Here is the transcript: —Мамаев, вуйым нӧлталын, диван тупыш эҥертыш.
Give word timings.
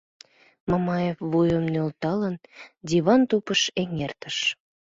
—Мамаев, 0.69 1.17
вуйым 1.31 1.65
нӧлталын, 1.73 2.35
диван 2.89 3.21
тупыш 3.29 3.61
эҥертыш. 3.81 4.37